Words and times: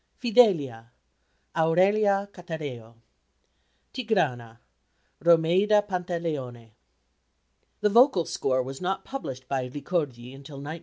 Fidelia 0.17 0.91
AURELIA 1.55 2.29
CATAREO. 2.33 2.95
Tigrana 3.93 4.57
ROMEIDA 5.23 5.83
PANTALEONE. 5.87 6.71
The 7.81 7.89
vocal 7.89 8.25
score 8.25 8.63
was 8.63 8.81
not 8.81 9.05
published 9.05 9.47
by 9.47 9.69
Ricordi 9.69 10.33
until 10.33 10.55
1905. 10.57 10.79